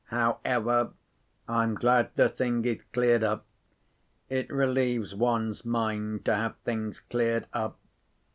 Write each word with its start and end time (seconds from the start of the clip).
However, 0.07 0.93
I'm 1.47 1.75
glad 1.75 2.09
the 2.15 2.27
thing 2.27 2.65
is 2.65 2.81
cleared 2.91 3.23
up: 3.23 3.45
it 4.29 4.49
relieves 4.49 5.13
one's 5.13 5.63
mind 5.63 6.25
to 6.25 6.35
have 6.35 6.57
things 6.65 6.99
cleared 7.01 7.45
up. 7.53 7.77